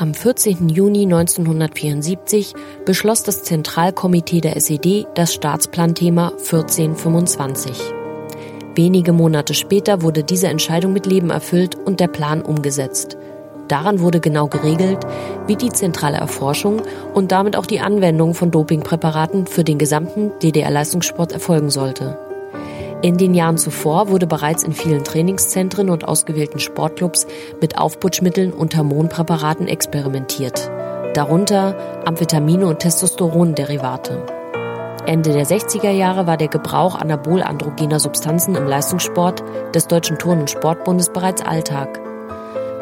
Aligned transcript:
Am 0.00 0.14
14. 0.14 0.68
Juni 0.68 1.02
1974 1.02 2.54
beschloss 2.86 3.24
das 3.24 3.42
Zentralkomitee 3.42 4.40
der 4.40 4.56
SED 4.56 5.08
das 5.16 5.34
Staatsplanthema 5.34 6.28
1425. 6.28 7.72
Wenige 8.76 9.12
Monate 9.12 9.54
später 9.54 10.00
wurde 10.02 10.22
diese 10.22 10.46
Entscheidung 10.46 10.92
mit 10.92 11.06
Leben 11.06 11.30
erfüllt 11.30 11.74
und 11.74 11.98
der 11.98 12.06
Plan 12.06 12.42
umgesetzt. 12.42 13.16
Daran 13.66 13.98
wurde 13.98 14.20
genau 14.20 14.46
geregelt, 14.46 15.00
wie 15.48 15.56
die 15.56 15.70
zentrale 15.70 16.18
Erforschung 16.18 16.80
und 17.12 17.32
damit 17.32 17.56
auch 17.56 17.66
die 17.66 17.80
Anwendung 17.80 18.34
von 18.34 18.52
Dopingpräparaten 18.52 19.48
für 19.48 19.64
den 19.64 19.78
gesamten 19.78 20.30
DDR-Leistungssport 20.40 21.32
erfolgen 21.32 21.70
sollte. 21.70 22.27
In 23.00 23.16
den 23.16 23.32
Jahren 23.32 23.58
zuvor 23.58 24.08
wurde 24.08 24.26
bereits 24.26 24.64
in 24.64 24.72
vielen 24.72 25.04
Trainingszentren 25.04 25.88
und 25.88 26.06
ausgewählten 26.06 26.58
Sportclubs 26.58 27.28
mit 27.60 27.78
Aufputschmitteln 27.78 28.52
und 28.52 28.76
Hormonpräparaten 28.76 29.68
experimentiert, 29.68 30.68
darunter 31.14 31.76
Amphetamine 32.04 32.66
und 32.66 32.80
Testosteronderivate. 32.80 34.26
Ende 35.06 35.32
der 35.32 35.46
60er 35.46 35.90
Jahre 35.90 36.26
war 36.26 36.36
der 36.36 36.48
Gebrauch 36.48 36.96
anabolandrogener 36.96 38.00
Substanzen 38.00 38.56
im 38.56 38.66
Leistungssport 38.66 39.44
des 39.72 39.86
Deutschen 39.86 40.18
Turn- 40.18 40.40
und 40.40 40.50
Sportbundes 40.50 41.10
bereits 41.10 41.42
Alltag. 41.42 42.00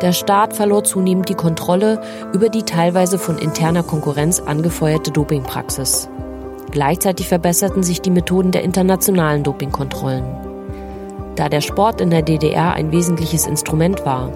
Der 0.00 0.12
Staat 0.12 0.54
verlor 0.54 0.84
zunehmend 0.84 1.28
die 1.28 1.34
Kontrolle 1.34 2.00
über 2.32 2.50
die 2.50 2.62
teilweise 2.62 3.18
von 3.18 3.36
interner 3.36 3.82
Konkurrenz 3.82 4.38
angefeuerte 4.38 5.10
Dopingpraxis. 5.10 6.08
Gleichzeitig 6.74 7.28
verbesserten 7.28 7.84
sich 7.84 8.02
die 8.02 8.10
Methoden 8.10 8.50
der 8.50 8.64
internationalen 8.64 9.44
Dopingkontrollen. 9.44 10.24
Da 11.36 11.48
der 11.48 11.60
Sport 11.60 12.00
in 12.00 12.10
der 12.10 12.22
DDR 12.22 12.72
ein 12.72 12.90
wesentliches 12.90 13.46
Instrument 13.46 14.04
war, 14.04 14.32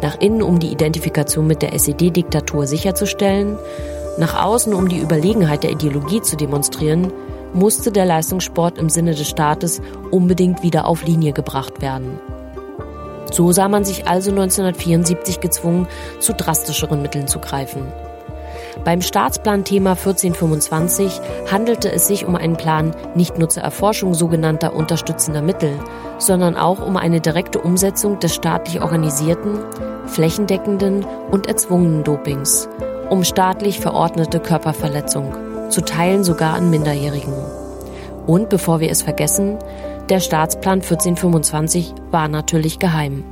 nach 0.00 0.18
innen 0.18 0.42
um 0.42 0.58
die 0.58 0.72
Identifikation 0.72 1.46
mit 1.46 1.60
der 1.60 1.74
SED-Diktatur 1.74 2.66
sicherzustellen, 2.66 3.58
nach 4.16 4.42
außen 4.42 4.72
um 4.72 4.88
die 4.88 4.98
Überlegenheit 4.98 5.62
der 5.62 5.72
Ideologie 5.72 6.22
zu 6.22 6.36
demonstrieren, 6.36 7.12
musste 7.52 7.92
der 7.92 8.06
Leistungssport 8.06 8.78
im 8.78 8.88
Sinne 8.88 9.14
des 9.14 9.28
Staates 9.28 9.82
unbedingt 10.10 10.62
wieder 10.62 10.86
auf 10.86 11.04
Linie 11.04 11.34
gebracht 11.34 11.82
werden. 11.82 12.18
So 13.30 13.52
sah 13.52 13.68
man 13.68 13.84
sich 13.84 14.08
also 14.08 14.30
1974 14.30 15.40
gezwungen, 15.40 15.86
zu 16.18 16.32
drastischeren 16.32 17.02
Mitteln 17.02 17.28
zu 17.28 17.40
greifen. 17.40 17.82
Beim 18.82 19.02
Staatsplan-Thema 19.02 19.90
1425 19.90 21.20
handelte 21.50 21.92
es 21.92 22.08
sich 22.08 22.26
um 22.26 22.34
einen 22.34 22.56
Plan 22.56 22.94
nicht 23.14 23.38
nur 23.38 23.48
zur 23.48 23.62
Erforschung 23.62 24.14
sogenannter 24.14 24.74
unterstützender 24.74 25.42
Mittel, 25.42 25.78
sondern 26.18 26.56
auch 26.56 26.84
um 26.84 26.96
eine 26.96 27.20
direkte 27.20 27.60
Umsetzung 27.60 28.18
des 28.18 28.34
staatlich 28.34 28.82
organisierten, 28.82 29.58
flächendeckenden 30.06 31.04
und 31.30 31.46
erzwungenen 31.46 32.02
Dopings, 32.02 32.68
um 33.10 33.22
staatlich 33.22 33.78
verordnete 33.78 34.40
Körperverletzung, 34.40 35.34
zu 35.70 35.80
Teilen 35.80 36.24
sogar 36.24 36.54
an 36.54 36.70
Minderjährigen. 36.70 37.34
Und 38.26 38.48
bevor 38.48 38.80
wir 38.80 38.90
es 38.90 39.02
vergessen, 39.02 39.58
der 40.08 40.20
Staatsplan 40.20 40.80
1425 40.80 41.94
war 42.10 42.28
natürlich 42.28 42.78
geheim. 42.78 43.24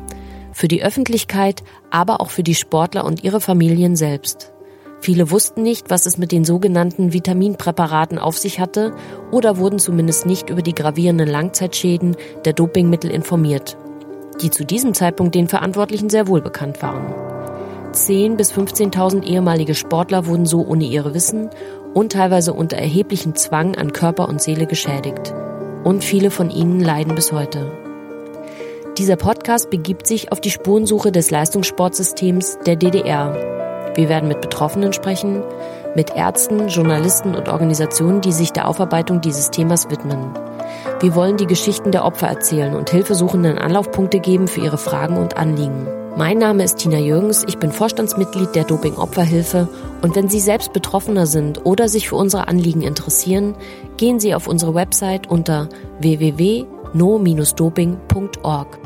Für 0.52 0.68
die 0.68 0.82
Öffentlichkeit, 0.82 1.62
aber 1.90 2.20
auch 2.20 2.30
für 2.30 2.42
die 2.42 2.54
Sportler 2.54 3.04
und 3.04 3.24
ihre 3.24 3.40
Familien 3.40 3.96
selbst. 3.96 4.52
Viele 5.02 5.32
wussten 5.32 5.62
nicht, 5.62 5.90
was 5.90 6.06
es 6.06 6.16
mit 6.16 6.30
den 6.30 6.44
sogenannten 6.44 7.12
Vitaminpräparaten 7.12 8.20
auf 8.20 8.38
sich 8.38 8.60
hatte 8.60 8.94
oder 9.32 9.58
wurden 9.58 9.80
zumindest 9.80 10.26
nicht 10.26 10.48
über 10.48 10.62
die 10.62 10.76
gravierenden 10.76 11.28
Langzeitschäden 11.28 12.16
der 12.44 12.52
Dopingmittel 12.52 13.10
informiert, 13.10 13.76
die 14.40 14.50
zu 14.50 14.64
diesem 14.64 14.94
Zeitpunkt 14.94 15.34
den 15.34 15.48
Verantwortlichen 15.48 16.08
sehr 16.08 16.28
wohl 16.28 16.40
bekannt 16.40 16.82
waren. 16.82 17.12
10.000 17.92 18.36
bis 18.36 18.52
15.000 18.52 19.24
ehemalige 19.24 19.74
Sportler 19.74 20.26
wurden 20.26 20.46
so 20.46 20.64
ohne 20.64 20.84
ihre 20.84 21.14
Wissen 21.14 21.50
und 21.94 22.12
teilweise 22.12 22.52
unter 22.52 22.76
erheblichem 22.76 23.34
Zwang 23.34 23.74
an 23.74 23.92
Körper 23.92 24.28
und 24.28 24.40
Seele 24.40 24.66
geschädigt. 24.66 25.34
Und 25.82 26.04
viele 26.04 26.30
von 26.30 26.48
ihnen 26.48 26.78
leiden 26.78 27.16
bis 27.16 27.32
heute. 27.32 27.72
Dieser 28.98 29.16
Podcast 29.16 29.68
begibt 29.68 30.06
sich 30.06 30.30
auf 30.30 30.40
die 30.40 30.50
Spurensuche 30.50 31.10
des 31.10 31.32
Leistungssportsystems 31.32 32.58
der 32.64 32.76
DDR 32.76 33.61
wir 33.94 34.08
werden 34.08 34.28
mit 34.28 34.40
Betroffenen 34.40 34.92
sprechen, 34.92 35.42
mit 35.94 36.16
Ärzten, 36.16 36.68
Journalisten 36.68 37.34
und 37.34 37.48
Organisationen, 37.48 38.20
die 38.20 38.32
sich 38.32 38.52
der 38.52 38.68
Aufarbeitung 38.68 39.20
dieses 39.20 39.50
Themas 39.50 39.90
widmen. 39.90 40.30
Wir 41.00 41.14
wollen 41.14 41.36
die 41.36 41.46
Geschichten 41.46 41.92
der 41.92 42.04
Opfer 42.04 42.26
erzählen 42.28 42.74
und 42.74 42.90
Hilfesuchenden 42.90 43.58
Anlaufpunkte 43.58 44.18
geben 44.20 44.48
für 44.48 44.60
ihre 44.60 44.78
Fragen 44.78 45.18
und 45.18 45.36
Anliegen. 45.36 45.86
Mein 46.16 46.38
Name 46.38 46.64
ist 46.64 46.78
Tina 46.78 46.98
Jürgens, 46.98 47.44
ich 47.48 47.58
bin 47.58 47.72
Vorstandsmitglied 47.72 48.54
der 48.54 48.64
Doping-Opferhilfe 48.64 49.68
und 50.02 50.14
wenn 50.14 50.28
Sie 50.28 50.40
selbst 50.40 50.74
Betroffener 50.74 51.26
sind 51.26 51.64
oder 51.64 51.88
sich 51.88 52.10
für 52.10 52.16
unsere 52.16 52.48
Anliegen 52.48 52.82
interessieren, 52.82 53.54
gehen 53.96 54.20
Sie 54.20 54.34
auf 54.34 54.46
unsere 54.46 54.74
Website 54.74 55.30
unter 55.30 55.70
www.no-doping.org. 56.00 58.81